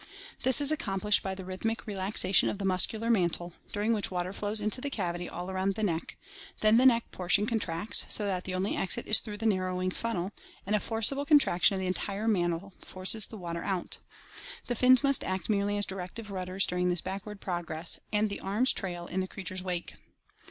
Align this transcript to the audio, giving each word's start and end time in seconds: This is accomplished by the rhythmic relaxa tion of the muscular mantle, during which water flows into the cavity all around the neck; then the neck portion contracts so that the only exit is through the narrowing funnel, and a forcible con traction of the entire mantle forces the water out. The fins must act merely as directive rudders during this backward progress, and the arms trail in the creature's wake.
This 0.41 0.61
is 0.61 0.71
accomplished 0.71 1.21
by 1.21 1.35
the 1.35 1.45
rhythmic 1.45 1.85
relaxa 1.85 2.33
tion 2.33 2.49
of 2.49 2.57
the 2.57 2.65
muscular 2.65 3.11
mantle, 3.11 3.53
during 3.71 3.93
which 3.93 4.09
water 4.09 4.33
flows 4.33 4.59
into 4.59 4.81
the 4.81 4.89
cavity 4.89 5.29
all 5.29 5.51
around 5.51 5.75
the 5.75 5.83
neck; 5.83 6.17
then 6.61 6.77
the 6.77 6.87
neck 6.87 7.11
portion 7.11 7.45
contracts 7.45 8.07
so 8.09 8.25
that 8.25 8.45
the 8.45 8.55
only 8.55 8.75
exit 8.75 9.05
is 9.05 9.19
through 9.19 9.37
the 9.37 9.45
narrowing 9.45 9.91
funnel, 9.91 10.31
and 10.65 10.75
a 10.75 10.79
forcible 10.79 11.23
con 11.23 11.37
traction 11.37 11.73
of 11.75 11.79
the 11.79 11.85
entire 11.85 12.27
mantle 12.27 12.73
forces 12.83 13.27
the 13.27 13.37
water 13.37 13.63
out. 13.63 13.99
The 14.65 14.73
fins 14.73 15.03
must 15.03 15.23
act 15.23 15.49
merely 15.49 15.77
as 15.77 15.85
directive 15.85 16.31
rudders 16.31 16.65
during 16.65 16.89
this 16.89 17.01
backward 17.01 17.39
progress, 17.39 17.99
and 18.11 18.27
the 18.27 18.39
arms 18.39 18.73
trail 18.73 19.05
in 19.05 19.19
the 19.19 19.27
creature's 19.27 19.61
wake. 19.61 19.93